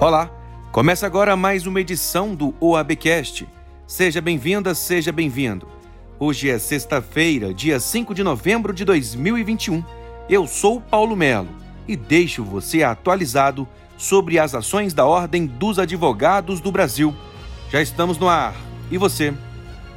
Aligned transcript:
Olá, 0.00 0.28
começa 0.72 1.06
agora 1.06 1.36
mais 1.36 1.66
uma 1.66 1.80
edição 1.80 2.34
do 2.34 2.52
OABcast. 2.60 3.48
Seja 3.86 4.20
bem-vinda, 4.20 4.74
seja 4.74 5.12
bem-vindo. 5.12 5.68
Hoje 6.18 6.50
é 6.50 6.58
sexta-feira, 6.58 7.54
dia 7.54 7.78
5 7.78 8.12
de 8.12 8.24
novembro 8.24 8.74
de 8.74 8.84
2021. 8.84 9.84
Eu 10.28 10.48
sou 10.48 10.80
Paulo 10.80 11.14
Melo 11.14 11.48
e 11.86 11.94
deixo 11.94 12.42
você 12.42 12.82
atualizado 12.82 13.68
sobre 13.96 14.36
as 14.36 14.52
ações 14.52 14.92
da 14.92 15.06
Ordem 15.06 15.46
dos 15.46 15.78
Advogados 15.78 16.60
do 16.60 16.72
Brasil. 16.72 17.14
Já 17.70 17.80
estamos 17.80 18.18
no 18.18 18.28
ar 18.28 18.54
e 18.90 18.98
você 18.98 19.32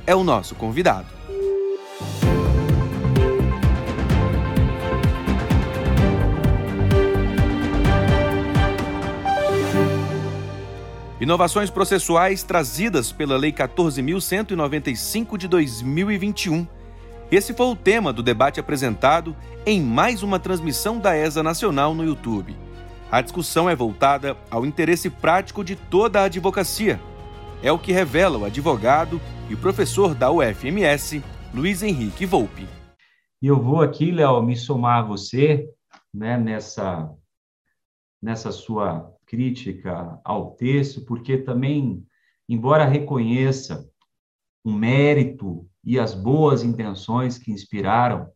é 0.05 0.15
o 0.15 0.23
nosso 0.23 0.53
convidado. 0.53 1.07
Inovações 11.27 11.69
processuais 11.69 12.41
trazidas 12.41 13.11
pela 13.11 13.35
Lei 13.35 13.51
14.195 13.51 15.37
de 15.37 15.45
2021. 15.49 16.65
Esse 17.29 17.53
foi 17.53 17.65
o 17.65 17.75
tema 17.75 18.13
do 18.13 18.23
debate 18.23 18.61
apresentado 18.61 19.35
em 19.65 19.81
mais 19.81 20.23
uma 20.23 20.39
transmissão 20.39 20.97
da 20.97 21.17
ESA 21.17 21.43
Nacional 21.43 21.93
no 21.93 22.05
YouTube. 22.05 22.55
A 23.11 23.19
discussão 23.19 23.69
é 23.69 23.75
voltada 23.75 24.37
ao 24.49 24.65
interesse 24.65 25.09
prático 25.09 25.65
de 25.65 25.75
toda 25.75 26.21
a 26.21 26.23
advocacia. 26.23 26.97
É 27.61 27.73
o 27.73 27.77
que 27.77 27.91
revela 27.91 28.37
o 28.37 28.45
advogado 28.45 29.19
e 29.49 29.55
professor 29.57 30.15
da 30.15 30.31
UFMS, 30.31 31.21
Luiz 31.53 31.83
Henrique 31.83 32.25
Volpe. 32.25 32.65
E 33.41 33.47
eu 33.47 33.61
vou 33.61 33.81
aqui, 33.81 34.11
Léo, 34.11 34.41
me 34.41 34.55
somar 34.55 34.99
a 34.99 35.07
você 35.07 35.67
né, 36.13 36.37
nessa, 36.37 37.13
nessa 38.23 38.49
sua 38.53 39.16
crítica 39.27 40.19
ao 40.23 40.51
texto, 40.55 41.05
porque 41.05 41.37
também, 41.37 42.03
embora 42.47 42.85
reconheça 42.85 43.87
o 44.63 44.71
mérito 44.71 45.69
e 45.83 45.99
as 45.99 46.13
boas 46.13 46.63
intenções 46.63 47.37
que 47.37 47.51
inspiraram 47.51 48.29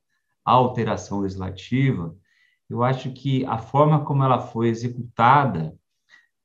a 0.45 0.51
alteração 0.51 1.21
legislativa, 1.21 2.15
eu 2.69 2.83
acho 2.83 3.11
que 3.11 3.45
a 3.45 3.57
forma 3.57 4.05
como 4.05 4.23
ela 4.23 4.39
foi 4.39 4.69
executada 4.69 5.75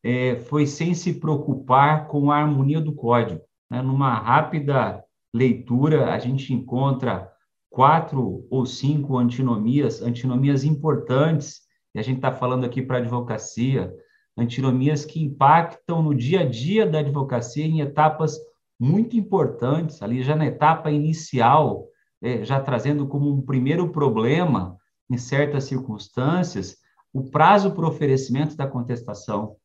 é, 0.03 0.37
foi 0.37 0.67
sem 0.67 0.95
se 0.95 1.15
preocupar 1.15 2.07
com 2.07 2.31
a 2.31 2.37
harmonia 2.37 2.81
do 2.81 2.93
código. 2.93 3.41
Né? 3.71 3.83
Numa 3.83 4.15
rápida 4.15 5.05
leitura, 5.35 6.13
a 6.13 6.19
gente 6.19 6.53
encontra 6.53 7.31
quatro 7.71 8.47
ou 8.51 8.65
cinco 8.65 9.19
antinomias, 9.19 10.01
antinomias 10.01 10.65
importantes, 10.65 11.63
e 11.95 11.99
a 11.99 12.03
gente 12.03 12.17
está 12.17 12.33
falando 12.33 12.65
aqui 12.65 12.83
para 12.83 12.99
advocacia, 12.99 13.93
antinomias 14.37 15.05
que 15.05 15.23
impactam 15.23 16.03
no 16.03 16.15
dia 16.15 16.41
a 16.41 16.45
dia 16.45 16.87
da 16.87 16.99
advocacia 16.99 17.65
em 17.65 17.81
etapas 17.81 18.39
muito 18.79 19.17
importantes, 19.17 20.03
ali 20.03 20.23
já 20.23 20.37
na 20.37 20.47
etapa 20.47 20.91
inicial, 20.91 21.87
é, 22.23 22.45
já 22.45 22.61
trazendo 22.61 23.07
como 23.07 23.33
um 23.33 23.41
primeiro 23.41 23.89
problema, 23.89 24.77
em 25.11 25.17
certas 25.17 25.65
circunstâncias, 25.65 26.77
o 27.13 27.31
prazo 27.31 27.71
para 27.73 27.87
oferecimento 27.87 28.57
da 28.57 28.67
contestação, 28.67 29.57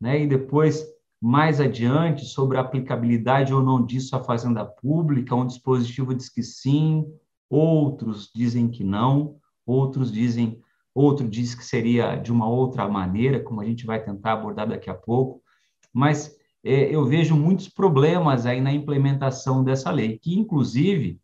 né? 0.00 0.20
E 0.22 0.26
depois, 0.26 0.84
mais 1.20 1.60
adiante, 1.60 2.24
sobre 2.24 2.56
a 2.56 2.62
aplicabilidade 2.62 3.54
ou 3.54 3.62
não 3.62 3.84
disso 3.84 4.16
à 4.16 4.24
fazenda 4.24 4.64
pública, 4.64 5.34
um 5.34 5.46
dispositivo 5.46 6.14
diz 6.14 6.28
que 6.28 6.42
sim, 6.42 7.06
outros 7.48 8.30
dizem 8.34 8.68
que 8.68 8.82
não, 8.82 9.36
outros 9.64 10.10
dizem 10.10 10.60
outro 10.96 11.28
diz 11.28 11.54
que 11.54 11.64
seria 11.64 12.16
de 12.16 12.32
uma 12.32 12.48
outra 12.48 12.88
maneira, 12.88 13.40
como 13.40 13.60
a 13.60 13.64
gente 13.64 13.84
vai 13.84 14.02
tentar 14.02 14.32
abordar 14.32 14.66
daqui 14.66 14.88
a 14.88 14.94
pouco, 14.94 15.42
mas 15.92 16.34
é, 16.64 16.94
eu 16.94 17.04
vejo 17.04 17.36
muitos 17.36 17.68
problemas 17.68 18.46
aí 18.46 18.60
na 18.60 18.72
implementação 18.72 19.62
dessa 19.62 19.90
lei, 19.90 20.18
que 20.18 20.38
inclusive, 20.38 21.20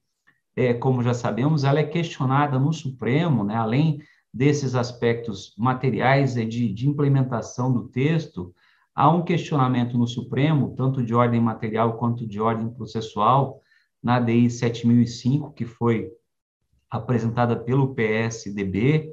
é, 0.54 0.74
como 0.74 1.02
já 1.02 1.14
sabemos, 1.14 1.64
ela 1.64 1.80
é 1.80 1.84
questionada 1.84 2.58
no 2.58 2.72
Supremo, 2.72 3.42
né, 3.42 3.56
além 3.56 4.00
desses 4.32 4.74
aspectos 4.74 5.54
materiais 5.56 6.36
é, 6.36 6.44
de, 6.44 6.72
de 6.72 6.88
implementação 6.88 7.72
do 7.72 7.88
texto, 7.88 8.54
há 8.94 9.10
um 9.10 9.22
questionamento 9.22 9.96
no 9.96 10.06
Supremo, 10.06 10.74
tanto 10.76 11.02
de 11.02 11.14
ordem 11.14 11.40
material 11.40 11.96
quanto 11.96 12.26
de 12.26 12.40
ordem 12.40 12.68
processual, 12.68 13.60
na 14.02 14.20
DI 14.20 14.50
7005, 14.50 15.52
que 15.52 15.64
foi 15.64 16.10
apresentada 16.90 17.56
pelo 17.56 17.94
PSDB, 17.94 19.10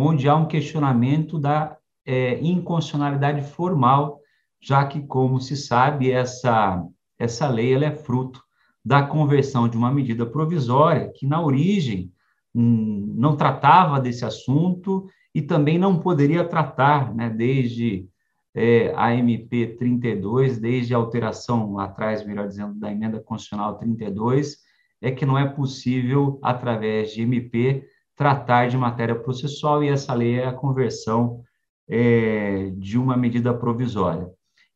onde 0.00 0.28
há 0.28 0.36
um 0.36 0.46
questionamento 0.46 1.40
da 1.40 1.76
é, 2.06 2.38
inconstitucionalidade 2.40 3.42
formal, 3.42 4.20
já 4.60 4.86
que, 4.86 5.02
como 5.02 5.40
se 5.40 5.56
sabe, 5.56 6.10
essa, 6.10 6.84
essa 7.18 7.48
lei 7.48 7.74
ela 7.74 7.86
é 7.86 7.90
fruto 7.90 8.40
da 8.84 9.02
conversão 9.02 9.68
de 9.68 9.76
uma 9.76 9.90
medida 9.90 10.24
provisória 10.24 11.10
que, 11.14 11.26
na 11.26 11.42
origem, 11.42 12.12
hum, 12.54 13.12
não 13.16 13.36
tratava 13.36 14.00
desse 14.00 14.24
assunto 14.24 15.08
e 15.34 15.42
também 15.42 15.78
não 15.78 15.98
poderia 15.98 16.44
tratar, 16.44 17.12
né, 17.12 17.28
desde 17.28 18.08
é, 18.54 18.92
a 18.96 19.12
MP 19.14 19.74
32, 19.78 20.58
desde 20.58 20.94
a 20.94 20.96
alteração 20.96 21.76
atrás, 21.78 22.24
melhor 22.24 22.46
dizendo, 22.46 22.74
da 22.74 22.90
emenda 22.90 23.20
constitucional 23.20 23.76
32, 23.76 24.58
é 25.02 25.10
que 25.10 25.26
não 25.26 25.36
é 25.36 25.48
possível, 25.48 26.38
através 26.40 27.12
de 27.12 27.22
MP, 27.22 27.84
tratar 28.18 28.68
de 28.68 28.76
matéria 28.76 29.14
processual 29.14 29.82
e 29.82 29.88
essa 29.88 30.12
lei 30.12 30.40
é 30.40 30.46
a 30.46 30.52
conversão 30.52 31.40
é, 31.88 32.72
de 32.76 32.98
uma 32.98 33.16
medida 33.16 33.54
provisória. 33.54 34.28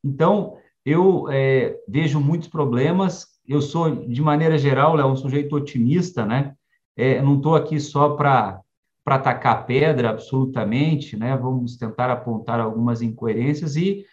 Então, 0.03 0.57
eu 0.87 1.27
é, 1.29 1.77
vejo 1.89 2.21
muitos 2.21 2.47
problemas. 2.47 3.27
Eu 3.47 3.61
sou, 3.61 4.07
de 4.07 4.23
maneira 4.23 4.57
geral, 4.57 4.99
é 4.99 5.05
um 5.05 5.17
sujeito 5.17 5.57
otimista, 5.57 6.25
né? 6.25 6.55
É, 6.97 7.21
não 7.21 7.37
estou 7.37 7.57
aqui 7.57 7.79
só 7.81 8.11
para 8.11 8.61
para 9.05 9.17
atacar 9.17 9.67
pedra, 9.67 10.11
absolutamente, 10.11 11.17
né? 11.17 11.37
Vamos 11.37 11.77
tentar 11.77 12.09
apontar 12.09 12.61
algumas 12.61 13.03
incoerências 13.03 13.75
e 13.75 14.07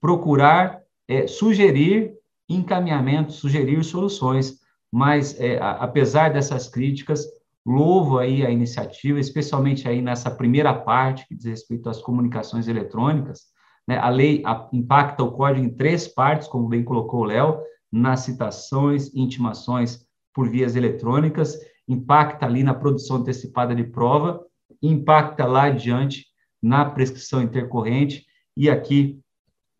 procurar 0.00 0.80
é, 1.08 1.26
sugerir 1.26 2.14
encaminhamentos, 2.48 3.34
sugerir 3.34 3.82
soluções. 3.82 4.60
Mas, 4.92 5.38
é, 5.40 5.58
apesar 5.60 6.32
dessas 6.32 6.68
críticas, 6.68 7.26
louvo 7.68 8.18
aí 8.18 8.44
a 8.46 8.50
iniciativa, 8.50 9.20
especialmente 9.20 9.86
aí 9.86 10.00
nessa 10.00 10.30
primeira 10.30 10.72
parte 10.72 11.26
que 11.28 11.34
diz 11.34 11.44
respeito 11.44 11.90
às 11.90 12.00
comunicações 12.00 12.66
eletrônicas. 12.66 13.42
Né? 13.86 13.98
A 13.98 14.08
lei 14.08 14.42
impacta 14.72 15.22
o 15.22 15.32
código 15.32 15.66
em 15.66 15.74
três 15.74 16.08
partes, 16.08 16.48
como 16.48 16.66
bem 16.66 16.82
colocou 16.82 17.20
o 17.20 17.24
Léo, 17.24 17.60
nas 17.92 18.20
citações, 18.20 19.14
intimações 19.14 20.06
por 20.32 20.48
vias 20.48 20.76
eletrônicas, 20.76 21.58
impacta 21.86 22.46
ali 22.46 22.62
na 22.62 22.72
produção 22.72 23.18
antecipada 23.18 23.74
de 23.74 23.84
prova, 23.84 24.42
impacta 24.82 25.44
lá 25.44 25.64
adiante 25.64 26.26
na 26.62 26.86
prescrição 26.86 27.42
intercorrente, 27.42 28.24
e 28.56 28.70
aqui 28.70 29.20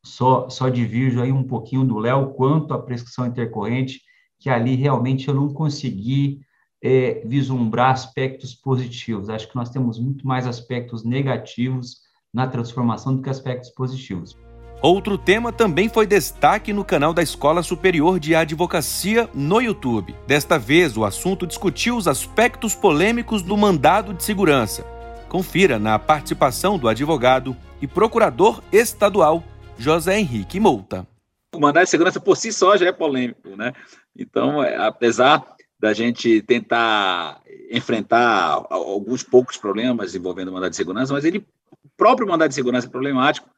só, 0.04 0.48
só 0.48 0.69
divirjo 0.69 1.22
aí 1.22 1.32
um 1.32 1.44
pouquinho 1.44 1.84
do 1.84 1.98
Léo 1.98 2.34
quanto 2.34 2.75
à 2.75 2.78
prescrição 2.78 3.27
intercorrente, 3.27 4.00
que 4.38 4.50
ali 4.50 4.75
realmente 4.75 5.27
eu 5.28 5.34
não 5.34 5.53
consegui 5.53 6.41
é, 6.83 7.22
vislumbrar 7.25 7.91
aspectos 7.91 8.55
positivos. 8.55 9.28
Acho 9.28 9.49
que 9.49 9.56
nós 9.56 9.71
temos 9.71 9.99
muito 9.99 10.27
mais 10.27 10.47
aspectos 10.47 11.05
negativos 11.05 12.03
na 12.33 12.47
transformação 12.47 13.16
do 13.16 13.22
que 13.22 13.31
aspectos 13.31 13.71
positivos. 13.71 14.37
Outro 14.81 15.19
tema 15.19 15.53
também 15.53 15.89
foi 15.89 16.06
destaque 16.06 16.72
no 16.72 16.84
canal 16.84 17.12
da 17.12 17.21
Escola 17.21 17.65
Superior 17.65 18.21
de 18.21 18.37
Advocacia 18.37 19.28
no 19.34 19.61
YouTube. 19.61 20.15
Desta 20.25 20.56
vez, 20.56 20.97
o 20.97 21.05
assunto 21.05 21.49
discutiu 21.49 21.97
os 21.97 22.06
aspectos 22.06 22.77
polêmicos 22.77 23.43
do 23.43 23.56
mandado 23.56 24.15
de 24.15 24.22
segurança. 24.22 24.84
Confira 25.28 25.81
na 25.81 25.99
participação 25.99 26.78
do 26.78 26.89
advogado 26.89 27.56
e 27.83 27.89
procurador 27.89 28.62
estadual 28.71 29.43
José 29.77 30.19
Henrique 30.21 30.60
Mouta. 30.60 31.04
O 31.53 31.59
mandado 31.59 31.84
de 31.84 31.91
segurança 31.91 32.21
por 32.21 32.36
si 32.36 32.53
só 32.53 32.77
já 32.77 32.86
é 32.86 32.92
polêmico, 32.92 33.57
né? 33.57 33.72
Então, 34.16 34.63
é, 34.63 34.77
apesar 34.77 35.45
da 35.78 35.92
gente 35.92 36.42
tentar 36.42 37.41
enfrentar 37.71 38.66
alguns 38.71 39.22
poucos 39.22 39.57
problemas 39.57 40.15
envolvendo 40.15 40.48
o 40.48 40.53
mandado 40.53 40.71
de 40.71 40.77
segurança, 40.77 41.13
mas 41.13 41.25
ele 41.25 41.47
o 41.84 41.89
próprio 41.97 42.27
mandado 42.27 42.48
de 42.48 42.54
segurança 42.54 42.86
é 42.86 42.91
problemático. 42.91 43.48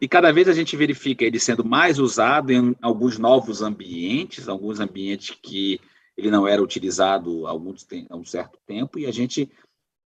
E 0.00 0.08
cada 0.08 0.32
vez 0.32 0.48
a 0.48 0.52
gente 0.52 0.76
verifica 0.76 1.24
ele 1.24 1.38
sendo 1.38 1.64
mais 1.64 1.98
usado 1.98 2.50
em 2.50 2.74
alguns 2.82 3.18
novos 3.18 3.62
ambientes, 3.62 4.48
alguns 4.48 4.80
ambientes 4.80 5.36
que 5.42 5.80
ele 6.16 6.30
não 6.30 6.46
era 6.46 6.62
utilizado 6.62 7.46
há, 7.46 7.50
há 7.50 8.16
um 8.16 8.24
certo 8.24 8.58
tempo, 8.66 8.98
e 8.98 9.06
a 9.06 9.12
gente 9.12 9.50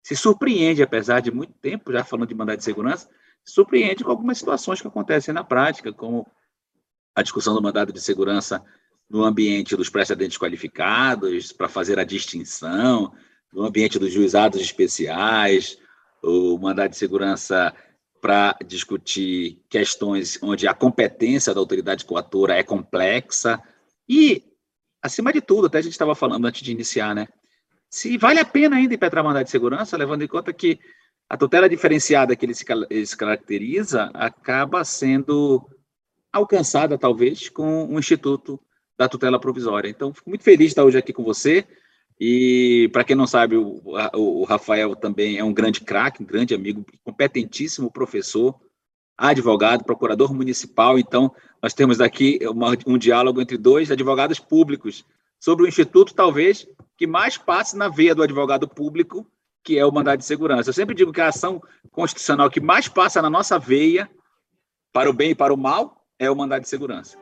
se 0.03 0.15
surpreende, 0.15 0.81
apesar 0.81 1.19
de 1.19 1.31
muito 1.31 1.53
tempo 1.53 1.91
já 1.91 2.03
falando 2.03 2.29
de 2.29 2.35
mandado 2.35 2.57
de 2.57 2.63
segurança, 2.63 3.09
se 3.43 3.53
surpreende 3.53 4.03
com 4.03 4.11
algumas 4.11 4.37
situações 4.37 4.81
que 4.81 4.87
acontecem 4.87 5.33
na 5.33 5.43
prática, 5.43 5.91
como 5.91 6.27
a 7.15 7.21
discussão 7.21 7.53
do 7.53 7.61
mandado 7.61 7.91
de 7.91 8.01
segurança 8.01 8.63
no 9.11 9.25
ambiente 9.25 9.75
dos 9.75 9.89
precedentes 9.89 10.37
qualificados, 10.37 11.51
para 11.51 11.67
fazer 11.67 11.99
a 11.99 12.05
distinção, 12.05 13.11
no 13.51 13.63
ambiente 13.63 13.99
dos 13.99 14.13
juizados 14.13 14.61
especiais, 14.61 15.77
o 16.23 16.57
mandado 16.57 16.91
de 16.91 16.97
segurança 16.97 17.75
para 18.21 18.55
discutir 18.65 19.61
questões 19.69 20.39
onde 20.41 20.65
a 20.65 20.73
competência 20.73 21.53
da 21.53 21.59
autoridade 21.59 22.05
coatora 22.05 22.55
é 22.55 22.63
complexa 22.63 23.61
e, 24.07 24.43
acima 25.01 25.33
de 25.33 25.41
tudo, 25.41 25.67
até 25.67 25.79
a 25.79 25.81
gente 25.81 25.91
estava 25.91 26.15
falando 26.15 26.45
antes 26.45 26.61
de 26.61 26.71
iniciar, 26.71 27.13
né? 27.13 27.27
Se 27.89 28.17
vale 28.17 28.39
a 28.39 28.45
pena 28.45 28.77
ainda 28.77 28.93
impetrar 28.93 29.23
mandado 29.23 29.43
de 29.43 29.51
segurança, 29.51 29.97
levando 29.97 30.21
em 30.21 30.27
conta 30.27 30.53
que 30.53 30.79
a 31.27 31.35
tutela 31.35 31.67
diferenciada 31.67 32.33
que 32.33 32.45
ele 32.45 32.53
se, 32.53 32.63
ele 32.89 33.05
se 33.05 33.17
caracteriza 33.17 34.09
acaba 34.13 34.85
sendo 34.85 35.67
alcançada, 36.31 36.97
talvez, 36.97 37.49
com 37.49 37.93
o 37.93 37.99
Instituto 37.99 38.61
da 39.01 39.09
Tutela 39.09 39.39
Provisória. 39.39 39.89
Então, 39.89 40.13
fico 40.13 40.29
muito 40.29 40.43
feliz 40.43 40.59
de 40.59 40.65
estar 40.67 40.83
hoje 40.83 40.97
aqui 40.97 41.11
com 41.11 41.23
você. 41.23 41.65
E, 42.19 42.87
para 42.93 43.03
quem 43.03 43.15
não 43.15 43.25
sabe, 43.25 43.57
o, 43.57 43.81
o 44.13 44.43
Rafael 44.43 44.95
também 44.95 45.39
é 45.39 45.43
um 45.43 45.51
grande 45.51 45.81
craque, 45.81 46.21
um 46.21 46.25
grande 46.25 46.53
amigo, 46.53 46.85
competentíssimo 47.03 47.91
professor, 47.91 48.55
advogado, 49.17 49.83
procurador 49.83 50.31
municipal. 50.35 50.99
Então, 50.99 51.33
nós 51.63 51.73
temos 51.73 51.99
aqui 51.99 52.39
uma, 52.43 52.77
um 52.85 52.95
diálogo 52.95 53.41
entre 53.41 53.57
dois 53.57 53.89
advogados 53.89 54.37
públicos 54.37 55.03
sobre 55.39 55.65
o 55.65 55.67
instituto, 55.67 56.13
talvez, 56.13 56.67
que 56.95 57.07
mais 57.07 57.39
passe 57.39 57.75
na 57.75 57.89
veia 57.89 58.13
do 58.13 58.21
advogado 58.21 58.67
público, 58.67 59.25
que 59.63 59.79
é 59.79 59.85
o 59.85 59.91
mandado 59.91 60.19
de 60.19 60.25
segurança. 60.25 60.69
Eu 60.69 60.75
sempre 60.75 60.93
digo 60.93 61.11
que 61.11 61.21
a 61.21 61.29
ação 61.29 61.59
constitucional 61.89 62.51
que 62.51 62.61
mais 62.61 62.87
passa 62.87 63.19
na 63.19 63.31
nossa 63.31 63.57
veia, 63.57 64.07
para 64.93 65.09
o 65.09 65.13
bem 65.13 65.31
e 65.31 65.35
para 65.35 65.51
o 65.51 65.57
mal, 65.57 66.05
é 66.19 66.29
o 66.29 66.35
mandado 66.35 66.61
de 66.61 66.69
segurança. 66.69 67.17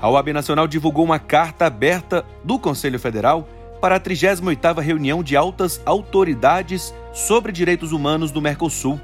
A 0.00 0.08
OAB 0.08 0.32
Nacional 0.32 0.66
divulgou 0.66 1.04
uma 1.04 1.18
carta 1.18 1.66
aberta 1.66 2.24
do 2.42 2.58
Conselho 2.58 2.98
Federal 2.98 3.46
para 3.80 3.96
a 3.96 4.00
38ª 4.00 4.80
reunião 4.80 5.22
de 5.22 5.36
altas 5.36 5.80
autoridades 5.84 6.94
sobre 7.12 7.52
direitos 7.52 7.92
humanos 7.92 8.30
do 8.30 8.40
Mercosul. 8.40 8.98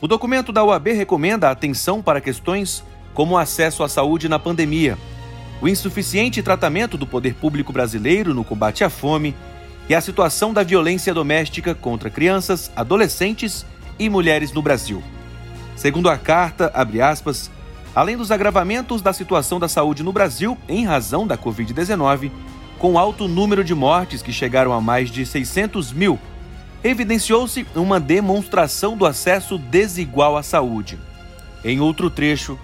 O 0.00 0.08
documento 0.08 0.52
da 0.52 0.64
OAB 0.64 0.88
recomenda 0.88 1.50
atenção 1.50 2.02
para 2.02 2.20
questões 2.20 2.82
como 3.12 3.34
o 3.34 3.38
acesso 3.38 3.84
à 3.84 3.88
saúde 3.88 4.28
na 4.28 4.38
pandemia, 4.38 4.98
o 5.62 5.68
insuficiente 5.68 6.42
tratamento 6.42 6.98
do 6.98 7.06
poder 7.06 7.34
público 7.34 7.72
brasileiro 7.72 8.34
no 8.34 8.42
combate 8.42 8.82
à 8.82 8.90
fome 8.90 9.36
e 9.88 9.94
a 9.94 10.00
situação 10.00 10.52
da 10.52 10.64
violência 10.64 11.14
doméstica 11.14 11.76
contra 11.76 12.10
crianças, 12.10 12.72
adolescentes 12.74 13.64
e 13.98 14.08
mulheres 14.08 14.52
no 14.52 14.62
Brasil. 14.62 15.00
Segundo 15.76 16.08
a 16.08 16.18
carta, 16.18 16.72
aspas, 17.02 17.50
além 17.94 18.16
dos 18.16 18.30
agravamentos 18.30 19.00
da 19.00 19.12
situação 19.12 19.60
da 19.60 19.68
saúde 19.68 20.02
no 20.02 20.12
Brasil 20.12 20.58
em 20.68 20.84
razão 20.84 21.26
da 21.26 21.38
Covid-19, 21.38 22.30
com 22.78 22.98
alto 22.98 23.28
número 23.28 23.62
de 23.62 23.74
mortes 23.74 24.20
que 24.20 24.32
chegaram 24.32 24.72
a 24.72 24.80
mais 24.80 25.10
de 25.10 25.24
600 25.24 25.92
mil, 25.92 26.18
evidenciou-se 26.82 27.66
uma 27.74 28.00
demonstração 28.00 28.96
do 28.96 29.06
acesso 29.06 29.56
desigual 29.56 30.36
à 30.36 30.42
saúde. 30.42 30.98
Em 31.64 31.80
outro 31.80 32.10
trecho, 32.10 32.58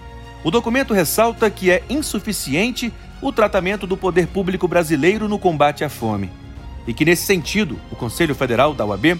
o 0.44 0.50
documento 0.50 0.92
ressalta 0.92 1.50
que 1.50 1.70
é 1.70 1.82
insuficiente 1.88 2.92
o 3.22 3.32
tratamento 3.32 3.86
do 3.86 3.96
poder 3.96 4.26
público 4.26 4.66
brasileiro 4.66 5.28
no 5.28 5.38
combate 5.38 5.84
à 5.84 5.88
fome 5.88 6.30
e 6.86 6.94
que, 6.94 7.04
nesse 7.04 7.24
sentido, 7.24 7.78
o 7.90 7.96
Conselho 7.96 8.34
Federal 8.34 8.74
da 8.74 8.84
UAB 8.84 9.18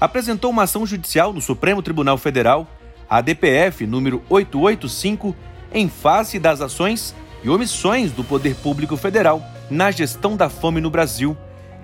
apresentou 0.00 0.50
uma 0.50 0.62
ação 0.62 0.86
judicial 0.86 1.32
no 1.32 1.40
Supremo 1.40 1.82
Tribunal 1.82 2.16
Federal, 2.16 2.66
a 3.08 3.20
DPF 3.20 3.86
número 3.86 4.22
885, 4.30 5.34
em 5.72 5.88
face 5.88 6.38
das 6.38 6.60
ações 6.60 7.14
e 7.42 7.48
omissões 7.48 8.12
do 8.12 8.24
poder 8.24 8.54
público 8.56 8.96
federal 8.96 9.42
na 9.70 9.90
gestão 9.90 10.36
da 10.36 10.48
fome 10.48 10.80
no 10.80 10.90
Brasil, 10.90 11.36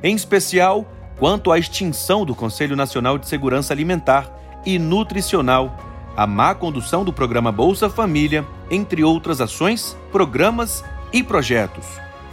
em 0.03 0.15
especial 0.15 0.87
quanto 1.19 1.51
à 1.51 1.59
extinção 1.59 2.25
do 2.25 2.35
Conselho 2.35 2.77
Nacional 2.77 3.17
de 3.17 3.27
Segurança 3.27 3.73
Alimentar 3.73 4.31
e 4.65 4.79
Nutricional, 4.79 5.77
a 6.17 6.27
má 6.27 6.55
condução 6.55 7.05
do 7.05 7.13
programa 7.13 7.53
Bolsa 7.53 7.89
Família, 7.89 8.45
entre 8.71 9.05
outras 9.05 9.41
ações, 9.41 9.97
programas 10.11 10.85
e 11.13 11.23
projetos. 11.23 11.87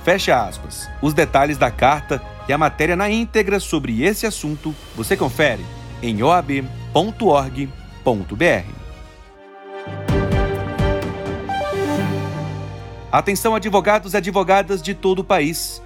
Fecha 0.04 0.46
aspas. 0.46 0.90
Os 1.02 1.14
detalhes 1.14 1.58
da 1.58 1.72
carta 1.72 2.22
e 2.48 2.54
a 2.54 2.58
matéria 2.58 2.96
na 2.96 3.10
íntegra 3.10 3.60
sobre 3.60 4.04
esse 4.04 4.26
assunto 4.26 4.76
você 4.96 5.16
confere 5.16 5.66
em 6.02 6.22
oab.org.br. 6.22 6.84
Atenção, 13.13 13.54
advogados 13.54 14.15
e 14.15 14.18
advogadas 14.18 14.81
de 14.81 14.95
todo 14.95 15.19
o 15.19 15.24
país. 15.24 15.80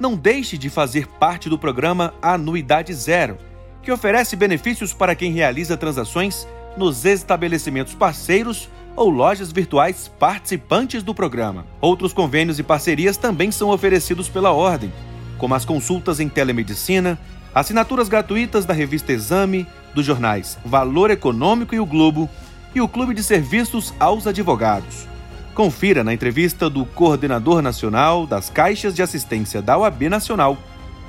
Não 0.00 0.16
deixe 0.16 0.58
de 0.58 0.68
fazer 0.68 1.06
parte 1.06 1.48
do 1.48 1.56
programa 1.56 2.12
Anuidade 2.20 2.92
Zero, 2.92 3.38
que 3.84 3.92
oferece 3.92 4.34
benefícios 4.34 4.92
para 4.92 5.14
quem 5.14 5.30
realiza 5.30 5.76
transações 5.76 6.44
nos 6.76 7.04
estabelecimentos 7.04 7.94
parceiros 7.94 8.68
ou 8.96 9.10
lojas 9.10 9.52
virtuais 9.52 10.10
participantes 10.18 11.04
do 11.04 11.14
programa. 11.14 11.64
Outros 11.80 12.12
convênios 12.12 12.58
e 12.58 12.64
parcerias 12.64 13.16
também 13.16 13.52
são 13.52 13.68
oferecidos 13.70 14.28
pela 14.28 14.50
Ordem, 14.50 14.92
como 15.38 15.54
as 15.54 15.64
consultas 15.64 16.18
em 16.18 16.28
telemedicina, 16.28 17.16
assinaturas 17.54 18.08
gratuitas 18.08 18.64
da 18.64 18.74
revista 18.74 19.12
Exame, 19.12 19.68
dos 19.94 20.04
jornais 20.04 20.58
Valor 20.64 21.12
Econômico 21.12 21.76
e 21.76 21.78
o 21.78 21.86
Globo, 21.86 22.28
e 22.74 22.80
o 22.80 22.88
Clube 22.88 23.14
de 23.14 23.22
Serviços 23.22 23.94
aos 24.00 24.26
Advogados. 24.26 25.11
Confira 25.54 26.02
na 26.02 26.14
entrevista 26.14 26.70
do 26.70 26.86
coordenador 26.86 27.60
nacional 27.60 28.26
das 28.26 28.48
caixas 28.48 28.94
de 28.94 29.02
assistência 29.02 29.60
da 29.60 29.76
OAB 29.76 30.08
Nacional, 30.08 30.56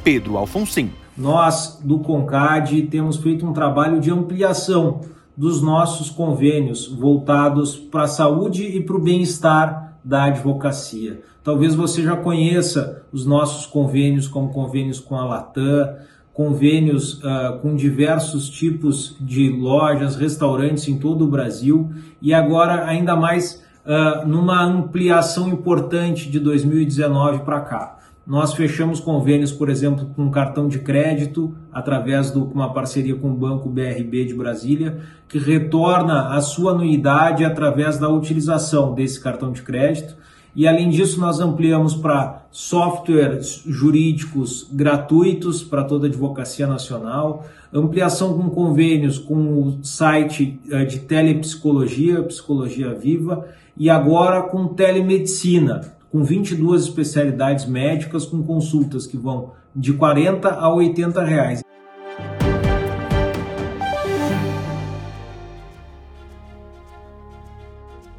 Pedro 0.04 0.36
Alfonsim. 0.36 0.92
Nós, 1.18 1.80
do 1.82 2.00
CONCAD, 2.00 2.84
temos 2.84 3.16
feito 3.18 3.48
um 3.48 3.54
trabalho 3.54 4.02
de 4.02 4.12
ampliação 4.12 5.00
dos 5.38 5.62
nossos 5.62 6.10
convênios 6.10 6.88
voltados 6.88 7.78
para 7.78 8.04
a 8.04 8.08
saúde 8.08 8.64
e 8.64 8.84
para 8.84 8.98
o 8.98 9.02
bem-estar 9.02 9.98
da 10.04 10.26
advocacia. 10.26 11.22
Talvez 11.42 11.74
você 11.74 12.04
já 12.04 12.18
conheça 12.18 13.04
os 13.14 13.26
nossos 13.26 13.66
convênios, 13.66 14.28
como 14.28 14.50
convênios 14.50 15.00
com 15.00 15.16
a 15.16 15.24
Latam, 15.24 15.96
convênios 16.34 17.20
uh, 17.20 17.60
com 17.62 17.76
diversos 17.76 18.50
tipos 18.50 19.16
de 19.22 19.50
lojas, 19.50 20.18
restaurantes 20.18 20.90
em 20.90 20.98
todo 20.98 21.24
o 21.24 21.28
Brasil 21.28 21.92
e 22.22 22.34
agora 22.34 22.86
ainda 22.86 23.16
mais 23.16 23.63
uh, 23.86 24.28
numa 24.28 24.64
ampliação 24.64 25.50
importante 25.50 26.30
de 26.30 26.40
2019 26.40 27.40
para 27.40 27.62
cá. 27.62 28.00
Nós 28.26 28.54
fechamos 28.54 29.02
convênios, 29.02 29.52
por 29.52 29.70
exemplo, 29.70 30.10
com 30.16 30.32
cartão 30.32 30.70
de 30.70 30.80
crédito, 30.80 31.54
através 31.74 32.32
de 32.32 32.38
uma 32.38 32.74
parceria 32.74 33.16
com 33.16 33.30
o 33.30 33.36
Banco 33.36 33.68
BRB 33.68 34.26
de 34.26 34.34
Brasília, 34.34 35.02
que 35.28 35.38
retorna 35.38 36.30
a 36.30 36.40
sua 36.40 36.72
anuidade 36.72 37.44
através 37.44 37.98
da 37.98 38.08
utilização 38.08 38.94
desse 38.94 39.20
cartão 39.20 39.52
de 39.52 39.62
crédito. 39.62 40.16
E 40.56 40.68
além 40.68 40.90
disso, 40.90 41.20
nós 41.20 41.40
ampliamos 41.40 41.96
para 41.96 42.44
softwares 42.52 43.64
jurídicos 43.66 44.68
gratuitos 44.72 45.64
para 45.64 45.84
toda 45.84 46.06
a 46.06 46.10
advocacia 46.10 46.68
nacional, 46.68 47.46
ampliação 47.74 48.38
com 48.38 48.50
convênios 48.52 49.18
com 49.18 49.36
o 49.36 49.80
site 49.84 50.60
eh, 50.70 50.86
de 50.86 51.00
telepsicologia, 51.00 52.22
Psicologia 52.22 52.94
Viva, 52.94 53.48
e 53.76 53.90
agora 53.90 54.44
com 54.44 54.68
telemedicina, 54.68 55.82
com 56.12 56.24
22 56.24 56.84
especialidades 56.84 57.66
médicas 57.66 58.24
com 58.24 58.44
consultas 58.44 59.08
que 59.08 59.18
vão 59.18 59.52
de 59.76 59.94
40 59.94 60.48
a 60.48 60.72
80 60.72 61.24
reais. 61.24 61.64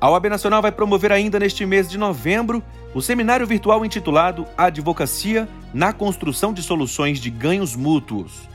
A 0.04 0.10
OAB 0.10 0.26
Nacional 0.26 0.60
vai 0.60 0.70
promover 0.70 1.10
ainda 1.10 1.38
neste 1.38 1.64
mês 1.64 1.88
de 1.88 1.96
novembro 1.96 2.62
o 2.92 3.00
seminário 3.00 3.46
virtual 3.46 3.86
intitulado 3.86 4.46
Advocacia 4.54 5.48
na 5.72 5.94
Construção 5.94 6.52
de 6.52 6.62
Soluções 6.62 7.18
de 7.18 7.30
Ganhos 7.30 7.74
Mútuos. 7.74 8.46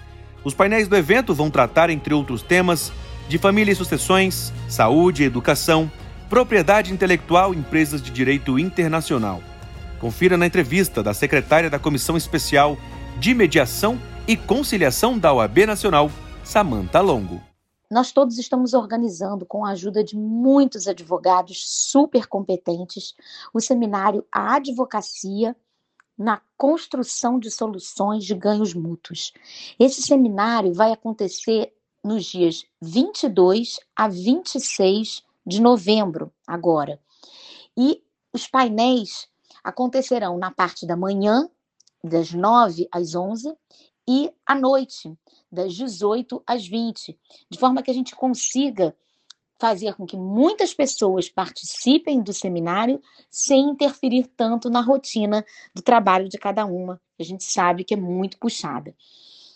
Os 0.43 0.53
painéis 0.53 0.87
do 0.87 0.95
evento 0.95 1.33
vão 1.33 1.49
tratar, 1.49 1.89
entre 1.89 2.13
outros 2.13 2.43
temas, 2.43 2.93
de 3.27 3.39
família 3.39 3.71
e 3.71 3.75
sucessões, 3.75 4.53
saúde 4.67 5.23
e 5.23 5.25
educação, 5.25 5.91
Propriedade 6.29 6.93
Intelectual 6.93 7.51
Empresas 7.51 7.99
de 7.99 8.11
Direito 8.11 8.59
Internacional. 8.59 9.41
Confira 9.97 10.37
na 10.37 10.45
entrevista 10.45 11.01
da 11.01 11.15
secretária 11.15 11.67
da 11.67 11.79
Comissão 11.79 12.15
Especial 12.15 12.77
de 13.17 13.33
Mediação 13.33 13.97
e 14.27 14.37
Conciliação 14.37 15.17
da 15.17 15.33
OAB 15.33 15.65
Nacional, 15.65 16.11
Samanta 16.43 17.01
Longo. 17.01 17.48
Nós 17.89 18.11
todos 18.11 18.37
estamos 18.37 18.75
organizando, 18.75 19.47
com 19.47 19.65
a 19.65 19.71
ajuda 19.71 20.03
de 20.03 20.15
muitos 20.15 20.87
advogados 20.87 21.63
super 21.67 22.27
competentes, 22.27 23.15
o 23.51 23.59
seminário 23.59 24.23
A 24.31 24.57
Advocacia 24.57 25.55
na 26.15 26.39
Construção 26.55 27.39
de 27.39 27.49
Soluções 27.49 28.25
de 28.25 28.35
Ganhos 28.35 28.75
Mútuos. 28.75 29.33
Esse 29.79 30.03
seminário 30.03 30.71
vai 30.71 30.91
acontecer 30.91 31.73
nos 32.03 32.25
dias 32.25 32.63
22 32.79 33.79
a 33.95 34.07
26 34.07 35.23
de 35.43 35.59
novembro, 35.59 36.31
agora. 36.45 36.99
E 37.75 38.03
os 38.31 38.47
painéis 38.47 39.27
acontecerão 39.63 40.37
na 40.37 40.51
parte 40.51 40.85
da 40.85 40.95
manhã, 40.95 41.49
das 42.03 42.31
9 42.31 42.87
às 42.91 43.15
11, 43.15 43.57
e 44.11 44.33
à 44.43 44.55
noite, 44.55 45.15
das 45.51 45.75
18 45.75 46.41
às 46.47 46.67
20, 46.67 47.15
de 47.47 47.59
forma 47.59 47.83
que 47.83 47.91
a 47.91 47.93
gente 47.93 48.15
consiga 48.15 48.95
fazer 49.59 49.93
com 49.93 50.03
que 50.03 50.17
muitas 50.17 50.73
pessoas 50.73 51.29
participem 51.29 52.19
do 52.19 52.33
seminário 52.33 52.99
sem 53.29 53.69
interferir 53.69 54.25
tanto 54.35 54.67
na 54.67 54.81
rotina 54.81 55.45
do 55.75 55.83
trabalho 55.83 56.27
de 56.27 56.39
cada 56.39 56.65
uma. 56.65 56.99
A 57.19 57.23
gente 57.23 57.43
sabe 57.43 57.83
que 57.83 57.93
é 57.93 57.97
muito 57.97 58.39
puxada. 58.39 58.95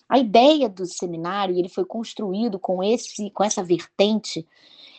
A 0.07 0.19
ideia 0.19 0.69
do 0.69 0.85
seminário, 0.85 1.57
ele 1.57 1.69
foi 1.69 1.83
construído 1.83 2.59
com 2.59 2.83
esse 2.83 3.31
com 3.31 3.43
essa 3.43 3.63
vertente 3.63 4.47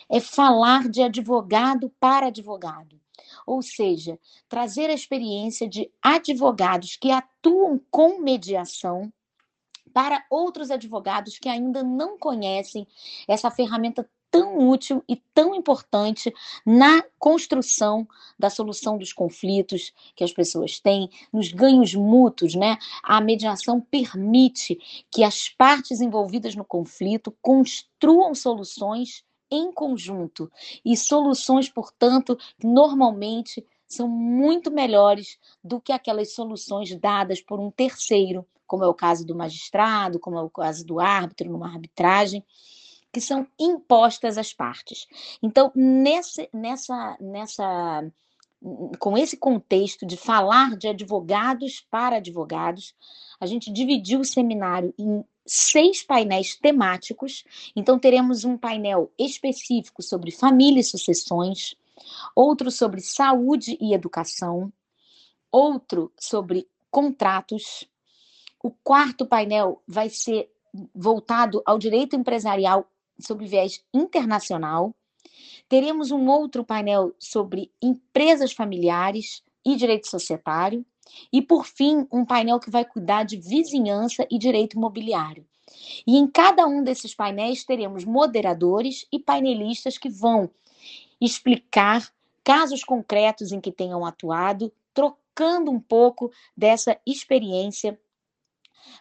é 0.09 0.19
falar 0.19 0.89
de 0.89 1.01
advogado 1.01 1.89
para 1.97 2.27
advogado. 2.27 2.99
Ou 3.47 3.61
seja, 3.61 4.19
trazer 4.49 4.89
a 4.89 4.93
experiência 4.93 5.65
de 5.65 5.89
advogados 6.01 6.97
que 6.97 7.09
atuam 7.09 7.79
com 7.89 8.19
mediação 8.19 9.13
para 9.95 10.25
outros 10.29 10.71
advogados 10.71 11.39
que 11.39 11.47
ainda 11.47 11.81
não 11.81 12.19
conhecem 12.19 12.85
essa 13.29 13.49
ferramenta 13.49 14.05
tão 14.29 14.67
útil 14.67 15.01
e 15.07 15.15
tão 15.33 15.55
importante 15.55 16.33
na 16.65 17.01
construção 17.17 18.05
da 18.37 18.49
solução 18.49 18.97
dos 18.97 19.13
conflitos 19.13 19.93
que 20.13 20.25
as 20.25 20.33
pessoas 20.33 20.81
têm, 20.81 21.09
nos 21.31 21.53
ganhos 21.53 21.95
mútuos, 21.95 22.55
né? 22.55 22.77
A 23.01 23.21
mediação 23.21 23.79
permite 23.79 24.77
que 25.09 25.23
as 25.23 25.47
partes 25.47 26.01
envolvidas 26.01 26.55
no 26.55 26.65
conflito 26.65 27.33
construam 27.41 28.35
soluções 28.35 29.23
em 29.49 29.71
conjunto 29.71 30.51
e 30.83 30.97
soluções, 30.97 31.69
portanto, 31.69 32.37
normalmente 32.61 33.65
são 33.87 34.09
muito 34.09 34.69
melhores 34.69 35.39
do 35.63 35.79
que 35.79 35.93
aquelas 35.93 36.33
soluções 36.33 36.93
dadas 36.99 37.39
por 37.39 37.61
um 37.61 37.71
terceiro, 37.71 38.45
como 38.65 38.83
é 38.83 38.87
o 38.87 38.93
caso 38.93 39.25
do 39.25 39.35
magistrado, 39.35 40.19
como 40.19 40.37
é 40.37 40.41
o 40.41 40.49
caso 40.49 40.85
do 40.85 40.99
árbitro 40.99 41.49
numa 41.49 41.67
arbitragem 41.67 42.43
que 43.15 43.21
são 43.21 43.47
impostas 43.57 44.37
às 44.37 44.51
partes. 44.51 45.07
Então, 45.41 45.71
nesse, 45.73 46.49
nessa, 46.53 47.17
nessa, 47.21 48.11
com 48.99 49.17
esse 49.17 49.37
contexto 49.37 50.05
de 50.05 50.17
falar 50.17 50.75
de 50.75 50.89
advogados 50.89 51.79
para 51.89 52.17
advogados, 52.17 52.93
a 53.39 53.45
gente 53.45 53.71
dividiu 53.71 54.19
o 54.19 54.25
seminário 54.25 54.93
em 54.99 55.23
seis 55.45 56.03
painéis 56.03 56.57
temáticos. 56.57 57.45
Então, 57.73 57.97
teremos 57.97 58.43
um 58.43 58.57
painel 58.57 59.09
específico 59.17 60.03
sobre 60.03 60.29
família 60.29 60.81
e 60.81 60.83
sucessões, 60.83 61.73
outro 62.35 62.69
sobre 62.69 62.99
saúde 62.99 63.77
e 63.79 63.93
educação, 63.93 64.73
outro 65.49 66.11
sobre 66.19 66.67
contratos. 66.91 67.87
O 68.65 68.71
quarto 68.83 69.27
painel 69.27 69.79
vai 69.87 70.09
ser 70.09 70.49
voltado 70.91 71.61
ao 71.67 71.77
direito 71.77 72.15
empresarial 72.15 72.89
sobre 73.19 73.45
viés 73.45 73.85
internacional. 73.93 74.91
Teremos 75.69 76.09
um 76.09 76.27
outro 76.27 76.65
painel 76.65 77.13
sobre 77.19 77.71
empresas 77.79 78.53
familiares 78.53 79.43
e 79.63 79.75
direito 79.75 80.07
societário. 80.07 80.83
E, 81.31 81.43
por 81.43 81.67
fim, 81.67 82.07
um 82.11 82.25
painel 82.25 82.59
que 82.59 82.71
vai 82.71 82.83
cuidar 82.83 83.23
de 83.23 83.37
vizinhança 83.37 84.25
e 84.31 84.39
direito 84.39 84.77
imobiliário. 84.77 85.45
E 86.07 86.17
em 86.17 86.25
cada 86.25 86.65
um 86.65 86.83
desses 86.83 87.13
painéis 87.13 87.63
teremos 87.63 88.03
moderadores 88.03 89.05
e 89.11 89.19
painelistas 89.19 89.95
que 89.95 90.09
vão 90.09 90.49
explicar 91.21 92.11
casos 92.43 92.83
concretos 92.83 93.51
em 93.51 93.61
que 93.61 93.71
tenham 93.71 94.03
atuado, 94.03 94.73
trocando 94.91 95.69
um 95.69 95.79
pouco 95.79 96.31
dessa 96.57 96.97
experiência 97.05 97.99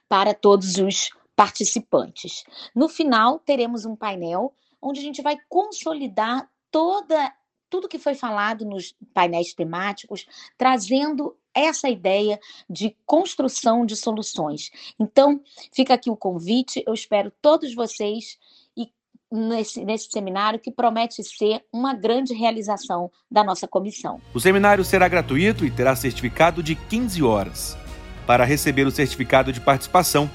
para 0.08 0.34
todos 0.34 0.76
os 0.76 1.10
participantes. 1.36 2.44
No 2.74 2.88
final, 2.88 3.38
teremos 3.38 3.84
um 3.84 3.96
painel 3.96 4.52
onde 4.80 5.00
a 5.00 5.02
gente 5.02 5.22
vai 5.22 5.36
consolidar 5.48 6.48
toda 6.70 7.32
tudo 7.74 7.88
que 7.88 7.98
foi 7.98 8.14
falado 8.14 8.64
nos 8.64 8.94
painéis 9.12 9.52
temáticos, 9.52 10.26
trazendo 10.56 11.36
essa 11.52 11.88
ideia 11.88 12.38
de 12.70 12.96
construção 13.04 13.84
de 13.84 13.96
soluções. 13.96 14.70
Então, 14.96 15.40
fica 15.72 15.94
aqui 15.94 16.08
o 16.08 16.16
convite, 16.16 16.84
eu 16.86 16.94
espero 16.94 17.32
todos 17.42 17.74
vocês 17.74 18.38
e 18.76 18.88
nesse, 19.28 19.84
nesse 19.84 20.08
seminário 20.08 20.60
que 20.60 20.70
promete 20.70 21.24
ser 21.24 21.64
uma 21.72 21.92
grande 21.94 22.32
realização 22.32 23.10
da 23.28 23.42
nossa 23.42 23.66
comissão. 23.66 24.20
O 24.32 24.38
seminário 24.38 24.84
será 24.84 25.08
gratuito 25.08 25.64
e 25.64 25.70
terá 25.70 25.96
certificado 25.96 26.62
de 26.62 26.76
15 26.76 27.24
horas. 27.24 27.83
Para 28.26 28.44
receber 28.44 28.86
o 28.86 28.90
certificado 28.90 29.52
de 29.52 29.60
participação, 29.60 30.30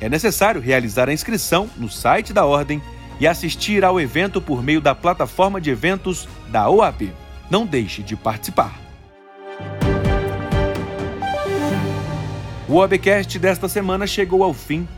é 0.00 0.08
necessário 0.08 0.60
realizar 0.60 1.08
a 1.08 1.12
inscrição 1.12 1.68
no 1.76 1.88
site 1.88 2.32
da 2.32 2.44
Ordem 2.44 2.82
e 3.20 3.26
assistir 3.26 3.84
ao 3.84 4.00
evento 4.00 4.40
por 4.40 4.62
meio 4.62 4.80
da 4.80 4.94
plataforma 4.94 5.60
de 5.60 5.70
eventos 5.70 6.28
da 6.48 6.68
OAB. 6.68 7.12
Não 7.50 7.66
deixe 7.66 8.02
de 8.02 8.16
participar. 8.16 8.80
O 12.68 12.76
OABcast 12.76 13.38
desta 13.38 13.68
semana 13.68 14.06
chegou 14.06 14.42
ao 14.42 14.54
fim. 14.54 14.88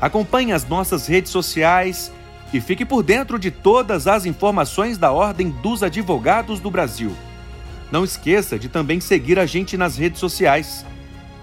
Acompanhe 0.00 0.52
as 0.52 0.68
nossas 0.68 1.06
redes 1.06 1.30
sociais 1.30 2.12
e 2.52 2.60
fique 2.60 2.84
por 2.84 3.02
dentro 3.02 3.38
de 3.38 3.50
todas 3.50 4.06
as 4.06 4.26
informações 4.26 4.98
da 4.98 5.10
Ordem 5.12 5.48
dos 5.48 5.82
Advogados 5.82 6.60
do 6.60 6.70
Brasil. 6.70 7.16
Não 7.90 8.04
esqueça 8.04 8.58
de 8.58 8.68
também 8.68 9.00
seguir 9.00 9.38
a 9.38 9.46
gente 9.46 9.76
nas 9.76 9.96
redes 9.96 10.20
sociais. 10.20 10.84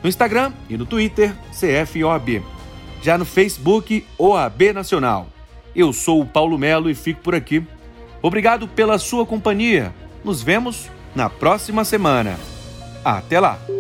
No 0.01 0.09
Instagram 0.09 0.53
e 0.69 0.77
no 0.77 0.85
Twitter, 0.85 1.33
CFOAB 1.51 2.41
já 3.01 3.17
no 3.17 3.25
Facebook 3.25 4.05
OAB 4.17 4.73
Nacional. 4.73 5.27
Eu 5.75 5.93
sou 5.93 6.21
o 6.21 6.25
Paulo 6.25 6.57
Melo 6.57 6.89
e 6.89 6.95
fico 6.95 7.21
por 7.21 7.35
aqui. 7.35 7.63
Obrigado 8.21 8.67
pela 8.67 8.97
sua 8.97 9.25
companhia. 9.25 9.93
Nos 10.23 10.41
vemos 10.41 10.89
na 11.15 11.29
próxima 11.29 11.85
semana. 11.85 12.37
Até 13.03 13.39
lá! 13.39 13.78